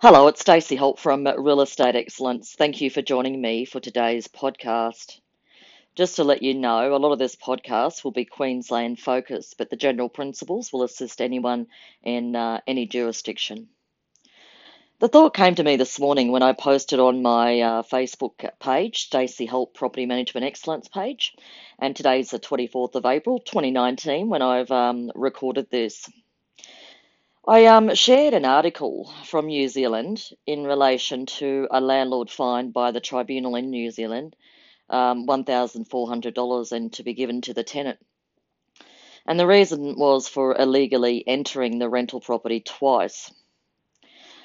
Hello, 0.00 0.28
it's 0.28 0.42
Stacey 0.42 0.76
Holt 0.76 1.00
from 1.00 1.26
Real 1.26 1.60
Estate 1.60 1.96
Excellence. 1.96 2.54
Thank 2.56 2.80
you 2.80 2.88
for 2.88 3.02
joining 3.02 3.40
me 3.40 3.64
for 3.64 3.80
today's 3.80 4.28
podcast. 4.28 5.18
Just 5.96 6.14
to 6.14 6.22
let 6.22 6.40
you 6.40 6.54
know, 6.54 6.94
a 6.94 7.02
lot 7.02 7.10
of 7.10 7.18
this 7.18 7.34
podcast 7.34 8.04
will 8.04 8.12
be 8.12 8.24
Queensland 8.24 9.00
focused, 9.00 9.58
but 9.58 9.70
the 9.70 9.76
general 9.76 10.08
principles 10.08 10.72
will 10.72 10.84
assist 10.84 11.20
anyone 11.20 11.66
in 12.04 12.36
uh, 12.36 12.60
any 12.64 12.86
jurisdiction. 12.86 13.70
The 15.00 15.08
thought 15.08 15.34
came 15.34 15.56
to 15.56 15.64
me 15.64 15.74
this 15.74 15.98
morning 15.98 16.30
when 16.30 16.44
I 16.44 16.52
posted 16.52 17.00
on 17.00 17.20
my 17.20 17.60
uh, 17.60 17.82
Facebook 17.82 18.48
page, 18.60 19.06
Stacey 19.06 19.46
Holt 19.46 19.74
Property 19.74 20.06
Management 20.06 20.46
Excellence 20.46 20.86
page, 20.86 21.34
and 21.80 21.96
today's 21.96 22.30
the 22.30 22.38
24th 22.38 22.94
of 22.94 23.04
April 23.04 23.40
2019 23.40 24.28
when 24.28 24.42
I've 24.42 24.70
um, 24.70 25.10
recorded 25.16 25.70
this. 25.72 26.08
I 27.48 27.64
um, 27.64 27.94
shared 27.94 28.34
an 28.34 28.44
article 28.44 29.10
from 29.24 29.46
New 29.46 29.68
Zealand 29.68 30.22
in 30.46 30.64
relation 30.64 31.24
to 31.38 31.66
a 31.70 31.80
landlord 31.80 32.28
fined 32.28 32.74
by 32.74 32.90
the 32.90 33.00
tribunal 33.00 33.56
in 33.56 33.70
New 33.70 33.90
Zealand 33.90 34.36
um, 34.90 35.26
$1,400 35.26 36.72
and 36.72 36.92
to 36.92 37.02
be 37.02 37.14
given 37.14 37.40
to 37.40 37.54
the 37.54 37.64
tenant. 37.64 38.00
And 39.26 39.40
the 39.40 39.46
reason 39.46 39.98
was 39.98 40.28
for 40.28 40.60
illegally 40.60 41.26
entering 41.26 41.78
the 41.78 41.88
rental 41.88 42.20
property 42.20 42.60
twice. 42.60 43.32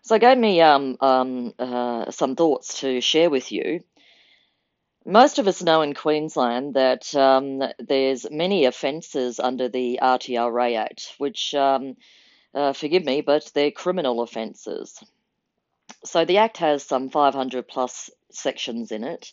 So 0.00 0.14
it 0.14 0.20
gave 0.20 0.38
me 0.38 0.62
um, 0.62 0.96
um, 1.02 1.52
uh, 1.58 2.10
some 2.10 2.34
thoughts 2.34 2.80
to 2.80 3.02
share 3.02 3.28
with 3.28 3.52
you. 3.52 3.80
Most 5.04 5.38
of 5.38 5.46
us 5.46 5.62
know 5.62 5.82
in 5.82 5.92
Queensland 5.92 6.72
that 6.72 7.14
um, 7.14 7.62
there's 7.78 8.30
many 8.30 8.64
offences 8.64 9.38
under 9.38 9.68
the 9.68 9.98
RTRA 10.02 10.78
Act, 10.78 11.12
which 11.18 11.54
um, 11.54 11.96
uh, 12.54 12.72
forgive 12.72 13.04
me, 13.04 13.20
but 13.20 13.50
they're 13.54 13.70
criminal 13.70 14.22
offences. 14.22 15.02
So 16.04 16.24
the 16.24 16.38
Act 16.38 16.58
has 16.58 16.82
some 16.82 17.10
500 17.10 17.66
plus 17.68 18.10
sections 18.30 18.92
in 18.92 19.04
it, 19.04 19.32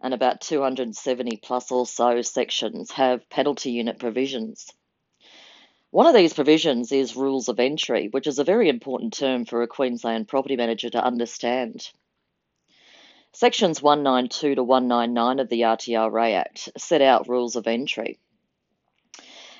and 0.00 0.12
about 0.14 0.40
270 0.40 1.36
plus 1.38 1.70
or 1.70 1.86
so 1.86 2.22
sections 2.22 2.90
have 2.92 3.28
penalty 3.30 3.70
unit 3.72 3.98
provisions. 3.98 4.70
One 5.90 6.06
of 6.06 6.14
these 6.14 6.34
provisions 6.34 6.90
is 6.90 7.14
rules 7.14 7.48
of 7.48 7.60
entry, 7.60 8.08
which 8.08 8.26
is 8.26 8.38
a 8.38 8.44
very 8.44 8.68
important 8.68 9.12
term 9.14 9.44
for 9.44 9.62
a 9.62 9.68
Queensland 9.68 10.26
property 10.26 10.56
manager 10.56 10.90
to 10.90 11.04
understand. 11.04 11.88
Sections 13.32 13.80
192 13.80 14.56
to 14.56 14.62
199 14.62 15.38
of 15.38 15.48
the 15.48 15.60
RTRA 15.60 16.34
Act 16.34 16.68
set 16.76 17.00
out 17.00 17.28
rules 17.28 17.56
of 17.56 17.66
entry. 17.66 18.18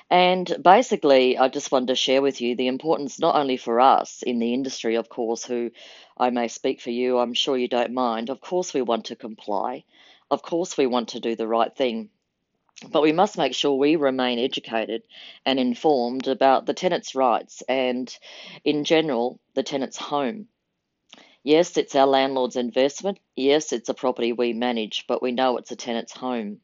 And 0.09 0.55
basically, 0.61 1.37
I 1.37 1.47
just 1.49 1.71
wanted 1.71 1.87
to 1.87 1.95
share 1.95 2.21
with 2.21 2.39
you 2.39 2.55
the 2.55 2.67
importance 2.67 3.19
not 3.19 3.35
only 3.35 3.57
for 3.57 3.79
us 3.79 4.21
in 4.21 4.39
the 4.39 4.53
industry, 4.53 4.95
of 4.95 5.09
course, 5.09 5.43
who 5.43 5.71
I 6.17 6.29
may 6.29 6.47
speak 6.47 6.79
for 6.79 6.91
you, 6.91 7.17
I'm 7.17 7.33
sure 7.33 7.57
you 7.57 7.67
don't 7.67 7.93
mind. 7.93 8.29
Of 8.29 8.39
course, 8.39 8.73
we 8.73 8.83
want 8.83 9.05
to 9.05 9.15
comply. 9.15 9.83
Of 10.29 10.43
course, 10.43 10.77
we 10.77 10.85
want 10.85 11.09
to 11.09 11.19
do 11.19 11.35
the 11.35 11.47
right 11.47 11.75
thing. 11.75 12.09
But 12.91 13.03
we 13.03 13.13
must 13.13 13.37
make 13.37 13.55
sure 13.55 13.73
we 13.73 13.95
remain 13.95 14.37
educated 14.37 15.03
and 15.45 15.59
informed 15.59 16.27
about 16.27 16.65
the 16.65 16.73
tenant's 16.73 17.15
rights 17.15 17.63
and, 17.67 18.15
in 18.63 18.83
general, 18.83 19.39
the 19.53 19.63
tenant's 19.63 19.97
home. 19.97 20.49
Yes, 21.41 21.77
it's 21.77 21.95
our 21.95 22.07
landlord's 22.07 22.57
investment. 22.57 23.19
Yes, 23.35 23.71
it's 23.71 23.89
a 23.89 23.93
property 23.93 24.33
we 24.33 24.53
manage, 24.53 25.05
but 25.07 25.21
we 25.21 25.31
know 25.31 25.57
it's 25.57 25.71
a 25.71 25.75
tenant's 25.75 26.13
home. 26.13 26.59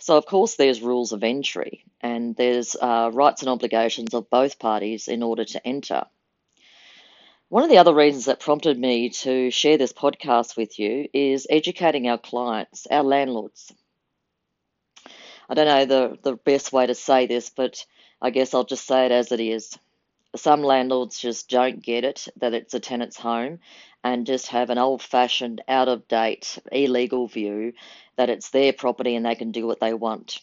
So, 0.00 0.16
of 0.16 0.26
course, 0.26 0.54
there's 0.54 0.80
rules 0.80 1.12
of 1.12 1.24
entry 1.24 1.84
and 2.00 2.36
there's 2.36 2.76
uh, 2.76 3.10
rights 3.12 3.42
and 3.42 3.48
obligations 3.48 4.14
of 4.14 4.30
both 4.30 4.58
parties 4.58 5.08
in 5.08 5.22
order 5.22 5.44
to 5.44 5.66
enter. 5.66 6.04
One 7.48 7.64
of 7.64 7.70
the 7.70 7.78
other 7.78 7.94
reasons 7.94 8.26
that 8.26 8.40
prompted 8.40 8.78
me 8.78 9.08
to 9.10 9.50
share 9.50 9.78
this 9.78 9.92
podcast 9.92 10.56
with 10.56 10.78
you 10.78 11.08
is 11.12 11.46
educating 11.48 12.06
our 12.06 12.18
clients, 12.18 12.86
our 12.90 13.02
landlords. 13.02 13.72
I 15.48 15.54
don't 15.54 15.66
know 15.66 15.84
the, 15.86 16.18
the 16.22 16.36
best 16.36 16.72
way 16.72 16.86
to 16.86 16.94
say 16.94 17.26
this, 17.26 17.48
but 17.48 17.84
I 18.20 18.30
guess 18.30 18.52
I'll 18.52 18.64
just 18.64 18.86
say 18.86 19.06
it 19.06 19.12
as 19.12 19.32
it 19.32 19.40
is. 19.40 19.78
Some 20.36 20.62
landlords 20.62 21.18
just 21.18 21.48
don't 21.48 21.82
get 21.82 22.04
it 22.04 22.28
that 22.36 22.52
it's 22.52 22.74
a 22.74 22.80
tenant's 22.80 23.16
home 23.16 23.60
and 24.04 24.26
just 24.26 24.48
have 24.48 24.70
an 24.70 24.78
old 24.78 25.02
fashioned, 25.02 25.62
out 25.68 25.88
of 25.88 26.08
date, 26.08 26.58
illegal 26.70 27.26
view 27.26 27.72
that 28.16 28.30
it's 28.30 28.50
their 28.50 28.72
property 28.72 29.16
and 29.16 29.26
they 29.26 29.34
can 29.34 29.52
do 29.52 29.66
what 29.66 29.80
they 29.80 29.94
want. 29.94 30.40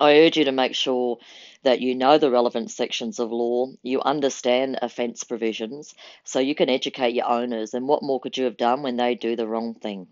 I 0.00 0.20
urge 0.20 0.36
you 0.36 0.44
to 0.44 0.52
make 0.52 0.74
sure 0.74 1.18
that 1.64 1.80
you 1.80 1.94
know 1.94 2.16
the 2.18 2.30
relevant 2.30 2.70
sections 2.70 3.18
of 3.18 3.32
law, 3.32 3.68
you 3.82 4.00
understand 4.00 4.78
offence 4.80 5.24
provisions, 5.24 5.94
so 6.24 6.38
you 6.38 6.54
can 6.54 6.70
educate 6.70 7.14
your 7.14 7.28
owners. 7.28 7.74
And 7.74 7.88
what 7.88 8.02
more 8.02 8.20
could 8.20 8.36
you 8.36 8.44
have 8.44 8.56
done 8.56 8.82
when 8.82 8.96
they 8.96 9.14
do 9.14 9.36
the 9.36 9.46
wrong 9.46 9.74
thing? 9.74 10.06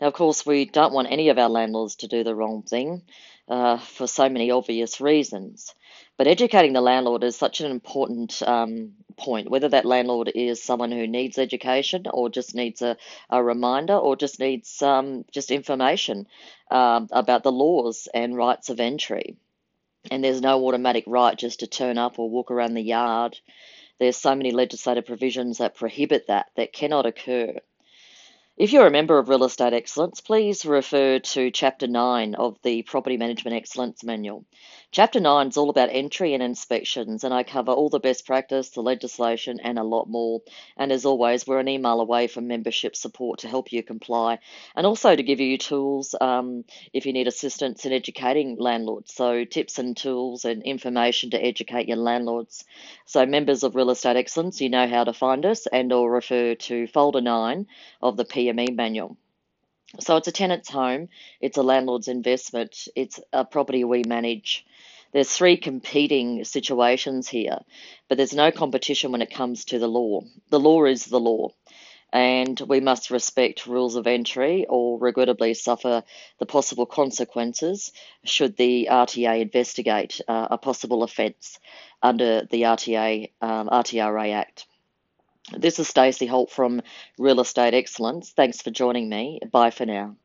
Now, 0.00 0.08
of 0.08 0.14
course, 0.14 0.44
we 0.44 0.64
don't 0.64 0.92
want 0.92 1.12
any 1.12 1.28
of 1.28 1.38
our 1.38 1.48
landlords 1.48 1.96
to 1.96 2.08
do 2.08 2.24
the 2.24 2.34
wrong 2.34 2.62
thing 2.62 3.02
uh, 3.48 3.78
for 3.78 4.06
so 4.06 4.28
many 4.28 4.50
obvious 4.50 5.00
reasons. 5.00 5.74
But 6.18 6.26
educating 6.26 6.72
the 6.72 6.80
landlord 6.80 7.24
is 7.24 7.36
such 7.36 7.60
an 7.60 7.70
important 7.70 8.42
um, 8.42 8.92
point, 9.16 9.50
whether 9.50 9.68
that 9.68 9.84
landlord 9.84 10.30
is 10.34 10.62
someone 10.62 10.92
who 10.92 11.06
needs 11.06 11.38
education 11.38 12.04
or 12.12 12.28
just 12.28 12.54
needs 12.54 12.82
a, 12.82 12.96
a 13.30 13.42
reminder 13.42 13.96
or 13.96 14.16
just 14.16 14.38
needs 14.38 14.82
um, 14.82 15.24
just 15.32 15.50
information 15.50 16.26
um, 16.70 17.08
about 17.10 17.42
the 17.42 17.52
laws 17.52 18.08
and 18.14 18.36
rights 18.36 18.68
of 18.68 18.80
entry. 18.80 19.36
And 20.10 20.22
there's 20.22 20.40
no 20.40 20.66
automatic 20.66 21.04
right 21.06 21.36
just 21.36 21.60
to 21.60 21.66
turn 21.66 21.98
up 21.98 22.18
or 22.18 22.28
walk 22.28 22.50
around 22.50 22.74
the 22.74 22.82
yard. 22.82 23.38
There's 23.98 24.16
so 24.16 24.34
many 24.34 24.50
legislative 24.50 25.06
provisions 25.06 25.58
that 25.58 25.76
prohibit 25.76 26.26
that, 26.26 26.46
that 26.56 26.72
cannot 26.72 27.06
occur. 27.06 27.54
If 28.58 28.70
you're 28.70 28.86
a 28.86 28.90
member 28.90 29.18
of 29.18 29.30
Real 29.30 29.44
Estate 29.44 29.72
Excellence, 29.72 30.20
please 30.20 30.66
refer 30.66 31.20
to 31.20 31.50
Chapter 31.50 31.86
9 31.86 32.34
of 32.34 32.60
the 32.62 32.82
Property 32.82 33.16
Management 33.16 33.56
Excellence 33.56 34.04
Manual. 34.04 34.44
Chapter 34.94 35.20
9 35.20 35.48
is 35.48 35.56
all 35.56 35.70
about 35.70 35.88
entry 35.90 36.34
and 36.34 36.42
inspections, 36.42 37.24
and 37.24 37.32
I 37.32 37.44
cover 37.44 37.72
all 37.72 37.88
the 37.88 37.98
best 37.98 38.26
practice, 38.26 38.68
the 38.68 38.82
legislation, 38.82 39.58
and 39.58 39.78
a 39.78 39.82
lot 39.82 40.06
more. 40.06 40.42
And 40.76 40.92
as 40.92 41.06
always, 41.06 41.46
we're 41.46 41.60
an 41.60 41.68
email 41.68 41.98
away 41.98 42.26
from 42.26 42.46
membership 42.46 42.94
support 42.94 43.38
to 43.38 43.48
help 43.48 43.72
you 43.72 43.82
comply 43.82 44.38
and 44.76 44.84
also 44.84 45.16
to 45.16 45.22
give 45.22 45.40
you 45.40 45.56
tools 45.56 46.14
um, 46.20 46.66
if 46.92 47.06
you 47.06 47.14
need 47.14 47.26
assistance 47.26 47.86
in 47.86 47.94
educating 47.94 48.58
landlords. 48.58 49.14
So, 49.14 49.46
tips 49.46 49.78
and 49.78 49.96
tools 49.96 50.44
and 50.44 50.62
information 50.62 51.30
to 51.30 51.42
educate 51.42 51.88
your 51.88 51.96
landlords. 51.96 52.66
So, 53.06 53.24
members 53.24 53.62
of 53.62 53.74
Real 53.74 53.88
Estate 53.88 54.16
Excellence, 54.16 54.60
you 54.60 54.68
know 54.68 54.86
how 54.86 55.04
to 55.04 55.14
find 55.14 55.46
us 55.46 55.66
and 55.66 55.90
or 55.90 56.12
refer 56.12 56.54
to 56.54 56.86
Folder 56.86 57.22
9 57.22 57.66
of 58.02 58.18
the 58.18 58.26
PME 58.26 58.76
manual. 58.76 59.16
So 60.00 60.16
it's 60.16 60.28
a 60.28 60.32
tenant's 60.32 60.70
home, 60.70 61.10
it's 61.40 61.58
a 61.58 61.62
landlord's 61.62 62.08
investment, 62.08 62.88
it's 62.96 63.20
a 63.32 63.44
property 63.44 63.84
we 63.84 64.04
manage. 64.06 64.64
There's 65.12 65.30
three 65.30 65.58
competing 65.58 66.44
situations 66.44 67.28
here, 67.28 67.58
but 68.08 68.16
there's 68.16 68.32
no 68.32 68.50
competition 68.50 69.12
when 69.12 69.20
it 69.20 69.34
comes 69.34 69.66
to 69.66 69.78
the 69.78 69.88
law. 69.88 70.22
The 70.48 70.58
law 70.58 70.86
is 70.86 71.04
the 71.04 71.20
law, 71.20 71.50
and 72.10 72.58
we 72.60 72.80
must 72.80 73.10
respect 73.10 73.66
rules 73.66 73.96
of 73.96 74.06
entry 74.06 74.64
or 74.66 74.98
regrettably 74.98 75.52
suffer 75.52 76.02
the 76.38 76.46
possible 76.46 76.86
consequences 76.86 77.92
should 78.24 78.56
the 78.56 78.88
RTA 78.90 79.42
investigate 79.42 80.22
uh, 80.26 80.48
a 80.50 80.56
possible 80.56 81.02
offence 81.02 81.58
under 82.02 82.46
the 82.50 82.62
RTA 82.62 83.30
um, 83.42 83.68
RTRA 83.68 84.32
Act. 84.32 84.66
This 85.50 85.78
is 85.80 85.88
Stacey 85.88 86.26
Holt 86.26 86.50
from 86.50 86.82
Real 87.18 87.40
Estate 87.40 87.74
Excellence. 87.74 88.30
Thanks 88.30 88.62
for 88.62 88.70
joining 88.70 89.08
me. 89.08 89.40
Bye 89.50 89.70
for 89.70 89.84
now. 89.84 90.16